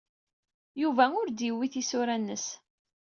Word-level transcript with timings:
Yuba 0.81 1.03
ur 1.19 1.27
d-yuwiy 1.29 1.71
tisura-nnes. 1.73 2.45